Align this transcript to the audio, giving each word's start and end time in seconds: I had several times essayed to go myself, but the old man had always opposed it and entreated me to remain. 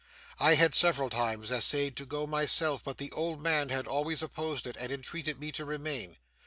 I 0.39 0.55
had 0.55 0.73
several 0.73 1.11
times 1.11 1.51
essayed 1.51 1.95
to 1.97 2.07
go 2.07 2.25
myself, 2.25 2.83
but 2.83 2.97
the 2.97 3.11
old 3.11 3.39
man 3.39 3.69
had 3.69 3.85
always 3.85 4.23
opposed 4.23 4.65
it 4.65 4.75
and 4.79 4.91
entreated 4.91 5.39
me 5.39 5.51
to 5.51 5.63
remain. 5.63 6.17